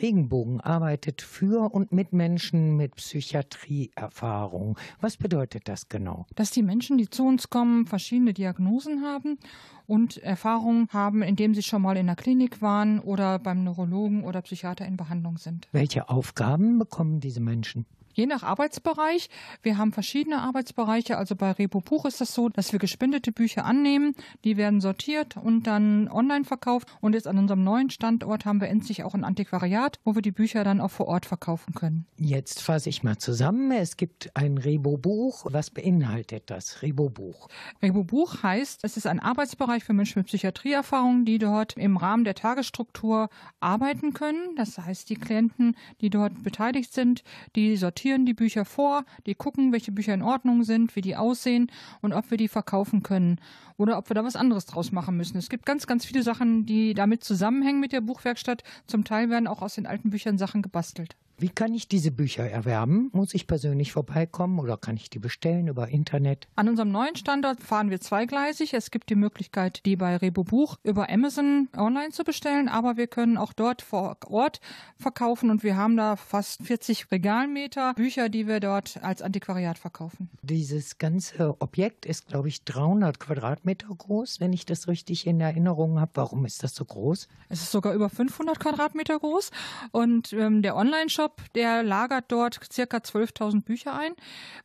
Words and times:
Regenbogen 0.00 0.60
arbeitet 0.60 1.22
für 1.22 1.72
und 1.72 1.92
mit 1.92 2.12
Menschen 2.12 2.76
mit 2.76 2.96
Psychiatrieerfahrung. 2.96 4.78
Was 5.00 5.16
bedeutet 5.16 5.68
das 5.68 5.88
genau? 5.88 6.26
Dass 6.34 6.50
die 6.50 6.62
Menschen, 6.62 6.98
die 6.98 7.08
zu 7.08 7.26
uns 7.26 7.50
kommen, 7.50 7.86
verschiedene 7.86 8.32
Diagnosen 8.32 9.02
haben 9.02 9.38
und 9.86 10.16
Erfahrungen 10.18 10.88
haben, 10.90 11.22
indem 11.22 11.54
sie 11.54 11.62
schon 11.62 11.82
mal 11.82 11.96
in 11.96 12.06
der 12.06 12.16
Klinik 12.16 12.62
waren 12.62 13.00
oder 13.00 13.38
beim 13.38 13.64
Neurologen 13.64 14.24
oder 14.24 14.42
Psychiater 14.42 14.86
in 14.86 14.96
Behandlung 14.96 15.36
sind. 15.38 15.68
Welche 15.72 16.08
Aufgaben 16.08 16.78
bekommen 16.78 17.20
diese 17.20 17.40
Menschen? 17.40 17.86
Je 18.14 18.26
nach 18.26 18.42
Arbeitsbereich. 18.42 19.30
Wir 19.62 19.78
haben 19.78 19.92
verschiedene 19.92 20.42
Arbeitsbereiche. 20.42 21.16
Also 21.16 21.34
bei 21.34 21.52
Repo 21.52 21.80
Buch 21.80 22.04
ist 22.04 22.20
das 22.20 22.34
so, 22.34 22.48
dass 22.48 22.72
wir 22.72 22.78
gespendete 22.78 23.32
Bücher 23.32 23.64
annehmen. 23.64 24.14
Die 24.44 24.56
werden 24.56 24.80
sortiert 24.80 25.36
und 25.36 25.66
dann 25.66 26.08
online 26.08 26.44
verkauft. 26.44 26.88
Und 27.00 27.14
jetzt 27.14 27.26
an 27.26 27.38
unserem 27.38 27.64
neuen 27.64 27.90
Standort 27.90 28.44
haben 28.44 28.60
wir 28.60 28.68
endlich 28.68 29.02
auch 29.04 29.14
ein 29.14 29.24
Antiquariat, 29.24 29.98
wo 30.04 30.14
wir 30.14 30.22
die 30.22 30.30
Bücher 30.30 30.62
dann 30.62 30.80
auch 30.80 30.90
vor 30.90 31.08
Ort 31.08 31.24
verkaufen 31.24 31.74
können. 31.74 32.06
Jetzt 32.18 32.60
fasse 32.60 32.90
ich 32.90 33.02
mal 33.02 33.16
zusammen. 33.16 33.72
Es 33.72 33.96
gibt 33.96 34.30
ein 34.36 34.58
Rebo 34.58 34.98
Buch. 34.98 35.46
Was 35.50 35.70
beinhaltet 35.70 36.50
das 36.50 36.82
Rebo 36.82 37.08
Buch? 37.08 37.48
Rebo 37.80 38.04
Buch 38.04 38.42
heißt, 38.42 38.80
es 38.82 38.96
ist 38.98 39.06
ein 39.06 39.20
Arbeitsbereich 39.20 39.84
für 39.84 39.94
Menschen 39.94 40.18
mit 40.18 40.26
Psychiatrieerfahrung, 40.26 41.24
die 41.24 41.38
dort 41.38 41.76
im 41.78 41.96
Rahmen 41.96 42.24
der 42.24 42.34
Tagesstruktur 42.34 43.30
arbeiten 43.60 44.12
können. 44.12 44.54
Das 44.56 44.76
heißt, 44.76 45.08
die 45.08 45.16
Klienten, 45.16 45.76
die 46.02 46.10
dort 46.10 46.42
beteiligt 46.42 46.92
sind, 46.92 47.24
die 47.56 47.76
sortieren 47.76 48.01
sortieren 48.02 48.26
die 48.26 48.34
Bücher 48.34 48.64
vor, 48.64 49.04
die 49.26 49.36
gucken, 49.36 49.70
welche 49.70 49.92
Bücher 49.92 50.12
in 50.12 50.22
Ordnung 50.22 50.64
sind, 50.64 50.96
wie 50.96 51.02
die 51.02 51.14
aussehen 51.14 51.70
und 52.00 52.12
ob 52.12 52.32
wir 52.32 52.36
die 52.36 52.48
verkaufen 52.48 53.04
können 53.04 53.38
oder 53.76 53.96
ob 53.96 54.10
wir 54.10 54.14
da 54.14 54.24
was 54.24 54.34
anderes 54.34 54.66
draus 54.66 54.90
machen 54.90 55.16
müssen. 55.16 55.38
Es 55.38 55.48
gibt 55.48 55.64
ganz, 55.64 55.86
ganz 55.86 56.04
viele 56.04 56.24
Sachen, 56.24 56.66
die 56.66 56.94
damit 56.94 57.22
zusammenhängen 57.22 57.78
mit 57.78 57.92
der 57.92 58.00
Buchwerkstatt. 58.00 58.64
Zum 58.88 59.04
Teil 59.04 59.30
werden 59.30 59.46
auch 59.46 59.62
aus 59.62 59.76
den 59.76 59.86
alten 59.86 60.10
Büchern 60.10 60.36
Sachen 60.36 60.62
gebastelt. 60.62 61.14
Wie 61.38 61.48
kann 61.48 61.74
ich 61.74 61.88
diese 61.88 62.10
Bücher 62.10 62.48
erwerben? 62.48 63.10
Muss 63.12 63.34
ich 63.34 63.46
persönlich 63.46 63.92
vorbeikommen 63.92 64.58
oder 64.58 64.76
kann 64.76 64.96
ich 64.96 65.10
die 65.10 65.18
bestellen 65.18 65.68
über 65.68 65.88
Internet? 65.88 66.46
An 66.54 66.68
unserem 66.68 66.92
neuen 66.92 67.16
Standort 67.16 67.60
fahren 67.62 67.90
wir 67.90 68.00
zweigleisig. 68.00 68.74
Es 68.74 68.90
gibt 68.90 69.10
die 69.10 69.14
Möglichkeit, 69.14 69.84
die 69.84 69.96
bei 69.96 70.16
Rebo 70.16 70.44
Buch 70.44 70.76
über 70.82 71.08
Amazon 71.10 71.68
online 71.76 72.10
zu 72.10 72.24
bestellen, 72.24 72.68
aber 72.68 72.96
wir 72.96 73.06
können 73.06 73.36
auch 73.36 73.52
dort 73.52 73.82
vor 73.82 74.16
Ort 74.28 74.60
verkaufen 74.98 75.50
und 75.50 75.62
wir 75.62 75.76
haben 75.76 75.96
da 75.96 76.16
fast 76.16 76.62
40 76.62 77.10
Regalmeter 77.10 77.94
Bücher, 77.94 78.28
die 78.28 78.46
wir 78.46 78.60
dort 78.60 79.02
als 79.02 79.22
Antiquariat 79.22 79.78
verkaufen. 79.78 80.30
Dieses 80.42 80.98
ganze 80.98 81.60
Objekt 81.60 82.06
ist, 82.06 82.26
glaube 82.28 82.48
ich, 82.48 82.64
300 82.64 83.18
Quadratmeter 83.18 83.88
groß, 83.88 84.40
wenn 84.40 84.52
ich 84.52 84.66
das 84.66 84.88
richtig 84.88 85.26
in 85.26 85.40
Erinnerung 85.40 85.98
habe. 85.98 86.12
Warum 86.14 86.44
ist 86.44 86.62
das 86.62 86.74
so 86.74 86.84
groß? 86.84 87.28
Es 87.48 87.62
ist 87.62 87.72
sogar 87.72 87.94
über 87.94 88.08
500 88.08 88.58
Quadratmeter 88.58 89.18
groß 89.18 89.50
und 89.90 90.32
ähm, 90.32 90.62
der 90.62 90.76
Online-Shop 90.76 91.21
Shop, 91.22 91.40
der 91.54 91.84
lagert 91.84 92.24
dort 92.32 92.58
circa 92.72 92.96
12.000 92.96 93.62
Bücher 93.62 93.96
ein. 93.96 94.12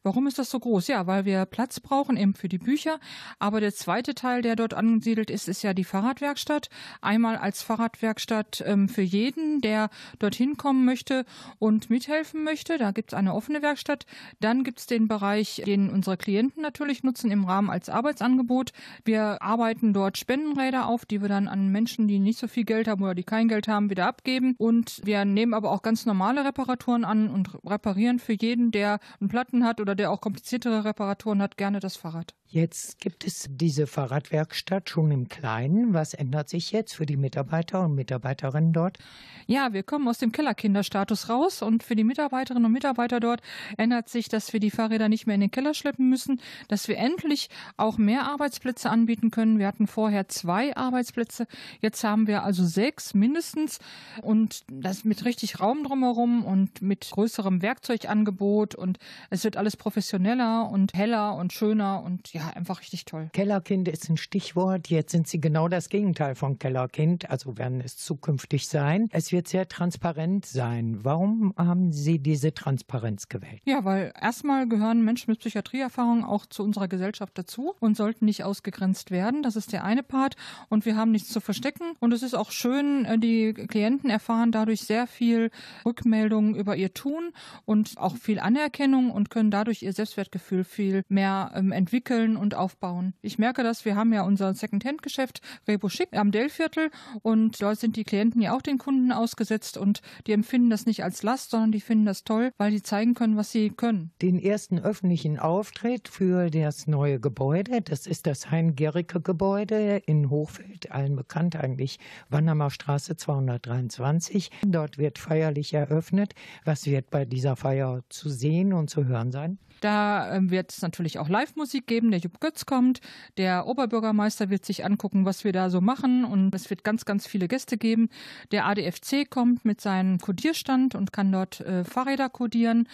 Warum 0.02 0.26
ist 0.26 0.40
das 0.40 0.50
so 0.50 0.60
groß? 0.60 0.88
Ja, 0.88 1.06
weil 1.06 1.24
wir 1.24 1.46
Platz 1.46 1.80
brauchen 1.80 2.18
eben 2.18 2.34
für 2.34 2.50
die 2.50 2.58
Bücher. 2.58 3.00
Aber 3.38 3.62
der 3.62 3.76
zweite 3.76 4.16
Teil, 4.16 4.42
der 4.42 4.56
dort 4.56 4.74
angesiedelt 4.74 5.30
ist, 5.30 5.48
ist 5.48 5.62
ja 5.62 5.76
die 5.76 5.84
Fahrradwerkstatt. 5.84 6.70
Einmal 7.00 7.38
als 7.38 7.62
Fahrradwerkstatt 7.62 8.64
ähm, 8.66 8.90
für 8.90 9.04
jeden, 9.04 9.62
der 9.62 9.92
dorthin 10.18 10.58
kommen 10.58 10.84
möchte 10.84 11.26
und 11.60 11.92
mithelfen 11.92 12.44
möchte. 12.44 12.80
Da 12.80 12.90
gibt 12.90 13.14
es 13.14 13.18
eine 13.18 13.36
offene 13.36 13.62
Werkstatt. 13.62 14.08
Dann 14.40 14.64
gibt 14.64 14.80
es 14.80 14.88
den 14.88 15.08
Bereich, 15.08 15.62
den 15.64 15.92
unsere 15.92 16.18
Klienten 16.18 16.64
natürlich 16.64 17.04
nutzen 17.04 17.30
im 17.30 17.46
Rahmen 17.46 17.70
als 17.70 17.88
Arbeitsangebot. 17.88 18.72
Wir 19.06 19.44
arbeiten 19.44 19.94
dort 19.94 20.18
Spendenräder 20.18 20.88
auf, 20.88 21.06
die 21.06 21.22
wir 21.22 21.30
dann 21.30 21.48
an 21.48 21.68
Menschen, 21.68 22.08
die 22.08 22.18
nicht 22.18 22.40
so 22.40 22.48
viel 22.48 22.64
Geld 22.64 22.88
haben 22.88 23.04
oder 23.04 23.14
die 23.14 23.24
kein 23.24 23.48
Geld 23.48 23.68
haben, 23.68 23.92
wieder 23.92 24.08
abgeben. 24.08 24.56
Und 24.58 25.02
wir 25.04 25.24
nehmen 25.24 25.54
aber 25.54 25.72
auch 25.72 25.84
ganz 25.84 26.08
normale 26.08 26.47
Reparaturen 26.48 27.06
an 27.06 27.30
und 27.30 27.50
reparieren 27.66 28.20
für 28.20 28.34
jeden, 28.34 28.72
der 28.72 29.00
einen 29.20 29.30
Platten 29.30 29.64
hat 29.64 29.80
oder 29.80 29.96
der 29.96 30.12
auch 30.12 30.22
kompliziertere 30.22 30.84
Reparaturen 30.86 31.42
hat, 31.42 31.58
gerne 31.58 31.80
das 31.80 31.98
Fahrrad. 31.98 32.34
Jetzt 32.50 33.02
gibt 33.02 33.26
es 33.28 33.50
diese 33.50 33.88
Fahrradwerkstatt 33.88 34.90
schon 34.90 35.12
im 35.12 35.28
Kleinen. 35.28 35.94
Was 35.94 36.14
ändert 36.14 36.48
sich 36.48 36.72
jetzt 36.72 36.96
für 36.96 37.06
die 37.06 37.18
Mitarbeiter 37.18 37.84
und 37.84 37.96
Mitarbeiterinnen 37.96 38.72
dort? 38.72 39.00
Ja, 39.48 39.74
wir 39.74 39.84
kommen 39.84 40.08
aus 40.08 40.18
dem 40.18 40.32
Kellerkinderstatus 40.32 41.28
raus 41.28 41.62
und 41.62 41.84
für 41.84 41.98
die 41.98 42.06
Mitarbeiterinnen 42.06 42.66
und 42.66 42.72
Mitarbeiter 42.72 43.20
dort 43.20 43.42
ändert 43.76 44.08
sich, 44.08 44.30
dass 44.30 44.54
wir 44.54 44.62
die 44.62 44.72
Fahrräder 44.72 45.10
nicht 45.10 45.28
mehr 45.28 45.36
in 45.36 45.42
den 45.42 45.52
Keller 45.52 45.74
schleppen 45.74 46.10
müssen, 46.10 46.40
dass 46.70 46.88
wir 46.88 46.98
endlich 46.98 47.50
auch 47.76 47.98
mehr 47.98 48.24
Arbeitsplätze 48.24 48.90
anbieten 48.90 49.30
können. 49.30 49.60
Wir 49.60 49.68
hatten 49.68 49.88
vorher 49.88 50.30
zwei 50.30 50.76
Arbeitsplätze, 50.76 51.48
jetzt 51.82 52.02
haben 52.06 52.28
wir 52.28 52.44
also 52.44 52.66
sechs 52.66 53.14
mindestens 53.14 53.80
und 54.22 54.64
das 54.70 55.04
mit 55.04 55.26
richtig 55.26 55.60
Raum 55.60 55.84
drumherum 55.84 56.46
und 56.46 56.82
mit 56.82 57.10
größerem 57.12 57.62
Werkzeugangebot 57.62 58.76
und 58.76 59.00
es 59.30 59.44
wird 59.44 59.58
alles 59.58 59.76
professioneller 59.76 60.70
und 60.70 60.94
heller 60.94 61.36
und 61.36 61.52
schöner 61.52 62.04
und 62.04 62.37
ja, 62.38 62.50
einfach 62.50 62.82
richtig 62.82 63.06
toll. 63.06 63.30
Kellerkind 63.34 63.88
ist 63.88 64.10
ein 64.10 64.18
Stichwort. 64.18 64.90
Jetzt 64.90 65.12
sind 65.12 65.28
Sie 65.28 65.42
genau 65.42 65.68
das 65.68 65.90
Gegenteil 65.90 66.36
von 66.36 66.60
Kellerkind, 66.60 67.30
also 67.30 67.58
werden 67.58 67.82
es 67.82 67.98
zukünftig 67.98 68.68
sein. 68.68 69.10
Es 69.12 69.32
wird 69.32 69.48
sehr 69.48 69.68
transparent 69.68 70.46
sein. 70.46 71.00
Warum 71.04 71.54
haben 71.58 71.92
Sie 71.92 72.20
diese 72.20 72.54
Transparenz 72.54 73.28
gewählt? 73.28 73.62
Ja, 73.66 73.84
weil 73.86 74.14
erstmal 74.22 74.68
gehören 74.68 75.04
Menschen 75.04 75.32
mit 75.32 75.40
Psychiatrieerfahrung 75.40 76.24
auch 76.24 76.46
zu 76.46 76.64
unserer 76.64 76.88
Gesellschaft 76.88 77.38
dazu 77.38 77.74
und 77.80 77.98
sollten 77.98 78.26
nicht 78.26 78.44
ausgegrenzt 78.44 79.10
werden. 79.10 79.42
Das 79.42 79.56
ist 79.56 79.74
der 79.74 79.84
eine 79.84 80.04
Part. 80.04 80.36
Und 80.70 80.86
wir 80.86 80.96
haben 80.96 81.12
nichts 81.12 81.30
zu 81.30 81.40
verstecken. 81.42 81.94
Und 82.00 82.14
es 82.14 82.22
ist 82.22 82.36
auch 82.36 82.52
schön, 82.52 83.06
äh, 83.06 83.18
die 83.18 83.54
Klienten 83.54 84.12
erfahren 84.12 84.52
dadurch 84.52 84.82
sehr 84.82 85.08
viel 85.08 85.50
Rückmeldungen 85.86 86.56
über 86.56 86.76
ihr 86.76 86.94
Tun 86.94 87.32
und 87.66 87.98
auch 87.98 88.16
viel 88.16 88.40
Anerkennung 88.40 89.10
und 89.10 89.32
können 89.32 89.50
dadurch 89.50 89.82
ihr 89.82 89.94
Selbstwertgefühl 89.94 90.64
viel 90.64 91.02
mehr 91.10 91.52
ähm, 91.56 91.72
entwickeln 91.72 92.27
entwickeln 92.28 92.38
und 92.38 92.56
aufbauen. 92.56 93.14
Ich 93.22 93.40
merke 93.40 93.64
das, 93.64 93.86
wir 93.86 93.96
haben 93.96 94.14
ja 94.14 94.24
unser 94.24 94.54
Second-Hand-Geschäft 94.54 95.42
Rebo 95.68 95.90
Schick 95.90 96.10
am 96.14 96.32
Dellviertel 96.32 96.90
und 97.22 97.62
dort 97.62 97.80
sind 97.80 97.96
die 97.96 98.04
Klienten 98.04 98.42
ja 98.42 98.56
auch 98.56 98.62
den 98.62 98.78
Kunden 98.78 99.12
ausgesetzt 99.12 99.78
und 99.78 100.02
die 100.26 100.34
empfinden 100.34 100.70
das 100.70 100.86
nicht 100.86 101.04
als 101.04 101.24
Last, 101.24 101.52
sondern 101.52 101.72
die 101.72 101.82
finden 101.82 102.06
das 102.06 102.24
toll, 102.24 102.52
weil 102.58 102.72
die 102.72 102.84
zeigen 102.84 103.14
können, 103.14 103.38
was 103.38 103.52
sie 103.52 103.70
können. 103.70 104.12
Den 104.22 104.40
ersten 104.40 104.80
öffentlichen 104.80 105.40
Auftritt 105.40 106.08
für 106.08 106.50
das 106.50 106.88
neue 106.88 107.20
Gebäude, 107.20 107.82
das 107.82 108.08
ist 108.08 108.28
das 108.28 108.52
Hein-Gericke-Gebäude 108.52 110.02
in 110.06 110.30
Hochfeld, 110.30 110.92
allen 110.92 111.16
bekannt 111.16 111.56
eigentlich, 111.56 112.00
Wannermer 112.30 112.70
Straße 112.70 113.16
223. 113.16 114.52
Dort 114.66 114.98
wird 114.98 115.18
feierlich 115.18 115.74
eröffnet. 115.74 116.34
Was 116.66 116.86
wird 116.86 117.10
bei 117.10 117.26
dieser 117.26 117.56
Feier 117.56 118.04
zu 118.10 118.30
sehen 118.30 118.74
und 118.74 118.90
zu 118.90 119.06
hören 119.06 119.32
sein? 119.32 119.58
Da 119.82 120.36
ähm, 120.36 120.50
wird 120.50 120.72
es 120.72 120.82
natürlich 120.82 121.20
auch 121.20 121.30
Live-Musik 121.30 121.88
geben. 121.88 122.12
Der 122.12 122.20
Jupp 122.20 122.40
Götz 122.40 122.66
kommt. 122.66 123.02
Der 123.38 123.68
Oberbürgermeister 123.68 124.50
wird 124.50 124.66
sich 124.66 124.86
angucken, 124.86 125.26
was 125.26 125.44
wir 125.44 125.52
da 125.52 125.70
so 125.70 125.82
machen. 125.82 126.26
Und 126.26 126.54
es 126.56 126.70
wird 126.70 126.84
ganz, 126.84 127.06
ganz 127.06 127.28
viele 127.28 127.48
Gäste 127.48 127.78
geben. 127.78 128.10
Der 128.52 128.66
ADFC 128.66 129.30
kommt 129.30 129.66
mit 129.66 129.82
seinem 129.82 130.20
Codierstand 130.20 130.96
und 130.96 131.14
kann 131.14 131.32
dort 131.32 131.62
äh, 131.62 131.84
Fahrräder 131.84 132.30
codieren. 132.30 132.88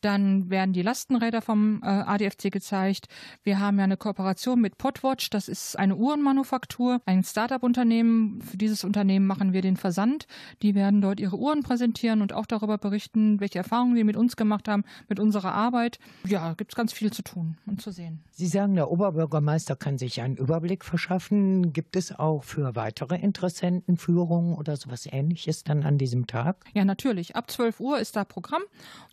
Dann 0.00 0.50
werden 0.50 0.72
die 0.72 0.82
Lastenräder 0.82 1.40
vom 1.40 1.80
äh, 1.82 1.86
ADFC 1.86 2.50
gezeigt. 2.50 3.06
Wir 3.42 3.58
haben 3.58 3.78
ja 3.78 3.84
eine 3.84 3.96
Kooperation 3.96 4.60
mit 4.60 4.76
Podwatch. 4.76 5.30
Das 5.30 5.48
ist 5.48 5.78
eine 5.78 5.96
Uhrenmanufaktur, 5.96 7.00
ein 7.06 7.22
Startup-Unternehmen. 7.22 8.42
Für 8.42 8.58
dieses 8.58 8.84
Unternehmen 8.84 9.26
machen 9.26 9.54
wir 9.54 9.62
den 9.62 9.76
Versand. 9.76 10.26
Die 10.62 10.74
werden 10.74 11.00
dort 11.00 11.20
ihre 11.20 11.38
Uhren 11.38 11.62
präsentieren 11.62 12.20
und 12.20 12.34
auch 12.34 12.44
darüber 12.44 12.76
berichten, 12.76 13.40
welche 13.40 13.58
Erfahrungen 13.58 13.96
sie 13.96 14.04
mit 14.04 14.16
uns 14.16 14.36
gemacht 14.36 14.68
haben, 14.68 14.84
mit 15.08 15.18
unserer 15.18 15.54
Arbeit. 15.54 15.98
Ja, 16.26 16.54
gibt 16.54 16.72
es 16.72 16.76
ganz 16.76 16.92
viel 16.92 17.12
zu 17.12 17.22
tun 17.22 17.58
und 17.66 17.82
zu 17.82 17.90
sehen. 17.90 18.22
Sie 18.30 18.46
sagen, 18.46 18.74
der 18.74 18.90
Oberbürgermeister 18.90 19.76
kann 19.76 19.98
sich 19.98 20.20
einen 20.20 20.36
Überblick 20.36 20.84
verschaffen. 20.84 21.72
Gibt 21.72 21.96
es 21.96 22.18
auch 22.18 22.44
für 22.44 22.74
weitere 22.74 23.16
Interessenten 23.16 23.96
Führungen 23.96 24.54
oder 24.54 24.76
sowas 24.76 25.06
ähnliches 25.10 25.64
dann 25.64 25.84
an 25.84 25.98
diesem 25.98 26.26
Tag? 26.26 26.64
Ja, 26.72 26.84
natürlich. 26.84 27.36
Ab 27.36 27.50
12 27.50 27.80
Uhr 27.80 27.98
ist 27.98 28.16
da 28.16 28.24
Programm. 28.24 28.62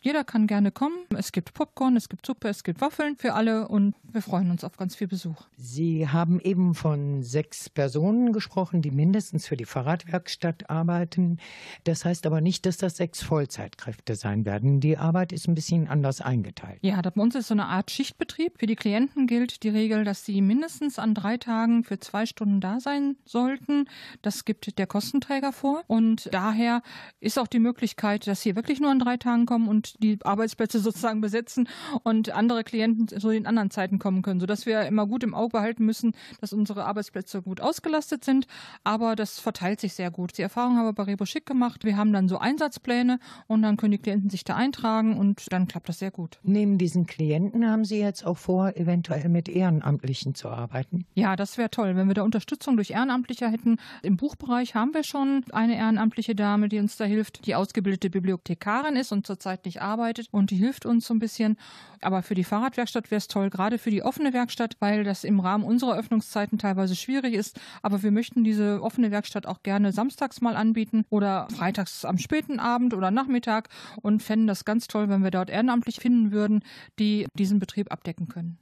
Jeder 0.01 0.23
kann 0.23 0.47
gerne 0.47 0.71
kommen. 0.71 0.95
Es 1.17 1.31
gibt 1.31 1.53
Popcorn, 1.53 1.97
es 1.97 2.07
gibt 2.07 2.25
Suppe, 2.25 2.47
es 2.49 2.63
gibt 2.63 2.81
Waffeln 2.81 3.17
für 3.17 3.33
alle 3.33 3.67
und 3.67 3.93
wir 4.03 4.21
freuen 4.21 4.49
uns 4.49 4.63
auf 4.63 4.77
ganz 4.77 4.95
viel 4.95 5.07
Besuch. 5.07 5.43
Sie 5.57 6.07
haben 6.07 6.39
eben 6.39 6.75
von 6.75 7.23
sechs 7.23 7.69
Personen 7.69 8.33
gesprochen, 8.33 8.81
die 8.81 8.91
mindestens 8.91 9.47
für 9.47 9.57
die 9.57 9.65
Fahrradwerkstatt 9.65 10.69
arbeiten. 10.69 11.37
Das 11.83 12.05
heißt 12.05 12.25
aber 12.25 12.41
nicht, 12.41 12.65
dass 12.65 12.77
das 12.77 12.97
sechs 12.97 13.21
Vollzeitkräfte 13.21 14.15
sein 14.15 14.45
werden. 14.45 14.79
Die 14.79 14.97
Arbeit 14.97 15.31
ist 15.31 15.47
ein 15.47 15.55
bisschen 15.55 15.87
anders 15.87 16.21
eingeteilt. 16.21 16.79
Ja, 16.81 17.00
Ja, 17.03 17.09
bei 17.09 17.19
uns 17.19 17.33
ist 17.33 17.47
so 17.47 17.55
eine 17.55 17.65
Art 17.65 17.89
Schichtbetrieb. 17.89 18.59
Für 18.59 18.67
die 18.67 18.75
Klienten 18.75 19.25
gilt 19.25 19.63
die 19.63 19.69
Regel, 19.69 20.03
dass 20.03 20.23
sie 20.23 20.39
mindestens 20.39 20.99
an 20.99 21.15
drei 21.15 21.37
Tagen 21.37 21.83
für 21.83 21.99
zwei 21.99 22.27
Stunden 22.27 22.61
da 22.61 22.79
sein 22.79 23.15
sollten. 23.25 23.85
Das 24.21 24.45
gibt 24.45 24.77
der 24.77 24.85
Kostenträger 24.85 25.51
vor. 25.51 25.81
Und 25.87 26.29
daher 26.31 26.83
ist 27.19 27.39
auch 27.39 27.47
die 27.47 27.57
Möglichkeit, 27.57 28.27
dass 28.27 28.41
sie 28.41 28.55
wirklich 28.55 28.79
nur 28.79 28.91
an 28.91 28.99
drei 28.99 29.17
Tagen 29.17 29.47
kommen 29.47 29.67
und 29.67 29.95
die 30.03 30.19
Arbeitsplätze 30.23 30.79
sozusagen 30.79 31.21
besetzen 31.21 31.67
und 32.03 32.29
andere 32.31 32.63
Klienten 32.63 33.07
so 33.19 33.31
in 33.31 33.47
anderen 33.47 33.71
Zeiten 33.71 33.97
kommen 33.97 34.21
können, 34.21 34.39
sodass 34.39 34.67
wir 34.67 34.83
immer 34.83 35.07
gut 35.07 35.23
im 35.23 35.33
Auge 35.33 35.53
behalten 35.53 35.85
müssen, 35.85 36.13
dass 36.39 36.53
unsere 36.53 36.85
Arbeitsplätze 36.85 37.41
gut 37.41 37.61
ausgelastet 37.61 38.23
sind. 38.23 38.45
Aber 38.83 39.15
das 39.15 39.39
verteilt 39.39 39.81
sich 39.81 39.93
sehr 39.93 40.11
gut. 40.11 40.37
Die 40.37 40.43
Erfahrung 40.43 40.77
haben 40.77 40.85
wir 40.85 40.93
bei 40.93 41.03
Rebo 41.03 41.25
Schick 41.25 41.47
gemacht. 41.47 41.83
Wir 41.83 41.97
haben 41.97 42.13
dann 42.13 42.27
so 42.27 42.37
Einsatzpläne 42.37 43.17
und 43.47 43.63
dann 43.63 43.77
können 43.77 43.93
die 43.93 43.97
Klienten 43.97 44.29
sich 44.29 44.43
da 44.43 44.55
eintragen 44.55 45.17
und 45.17 45.51
dann 45.51 45.67
klappt 45.67 45.89
das 45.89 45.97
sehr 45.97 46.11
gut. 46.11 46.39
Neben 46.43 46.77
diesen 46.91 47.05
Klienten 47.05 47.65
haben 47.65 47.85
Sie 47.85 47.99
jetzt 47.99 48.25
auch 48.25 48.37
vor, 48.37 48.75
eventuell 48.75 49.29
mit 49.29 49.47
Ehrenamtlichen 49.47 50.35
zu 50.35 50.49
arbeiten? 50.49 51.05
Ja, 51.15 51.37
das 51.37 51.57
wäre 51.57 51.71
toll, 51.71 51.95
wenn 51.95 52.09
wir 52.09 52.15
da 52.15 52.23
Unterstützung 52.23 52.75
durch 52.75 52.89
Ehrenamtliche 52.89 53.49
hätten. 53.49 53.77
Im 54.03 54.17
Buchbereich 54.17 54.75
haben 54.75 54.93
wir 54.93 55.03
schon 55.03 55.45
eine 55.53 55.77
ehrenamtliche 55.77 56.35
Dame, 56.35 56.67
die 56.67 56.79
uns 56.79 56.97
da 56.97 57.05
hilft, 57.05 57.45
die 57.45 57.55
ausgebildete 57.55 58.09
Bibliothekarin 58.09 58.97
ist 58.97 59.13
und 59.13 59.25
zurzeit 59.25 59.63
nicht 59.63 59.81
arbeitet 59.81 60.27
und 60.31 60.51
die 60.51 60.57
hilft 60.57 60.85
uns 60.85 61.07
so 61.07 61.13
ein 61.13 61.19
bisschen. 61.19 61.55
Aber 62.01 62.23
für 62.23 62.35
die 62.35 62.43
Fahrradwerkstatt 62.43 63.09
wäre 63.09 63.19
es 63.19 63.29
toll, 63.29 63.49
gerade 63.49 63.77
für 63.77 63.91
die 63.91 64.03
offene 64.03 64.33
Werkstatt, 64.33 64.75
weil 64.79 65.05
das 65.05 65.23
im 65.23 65.39
Rahmen 65.39 65.63
unserer 65.63 65.95
Öffnungszeiten 65.95 66.57
teilweise 66.57 66.97
schwierig 66.97 67.35
ist. 67.35 67.57
Aber 67.83 68.03
wir 68.03 68.11
möchten 68.11 68.43
diese 68.43 68.81
offene 68.81 69.11
Werkstatt 69.11 69.45
auch 69.45 69.63
gerne 69.63 69.93
samstags 69.93 70.41
mal 70.41 70.57
anbieten 70.57 71.05
oder 71.09 71.47
freitags 71.55 72.03
am 72.03 72.17
späten 72.17 72.59
Abend 72.59 72.93
oder 72.93 73.11
Nachmittag 73.11 73.69
und 74.01 74.21
fänden 74.21 74.47
das 74.47 74.65
ganz 74.65 74.87
toll, 74.87 75.07
wenn 75.07 75.23
wir 75.23 75.31
dort 75.31 75.49
ehrenamtlich 75.49 75.97
finden 75.97 76.31
würden, 76.33 76.63
die 76.99 77.27
diesen 77.37 77.59
Betrieb 77.59 77.91
abdecken 77.91 78.27
können. 78.27 78.57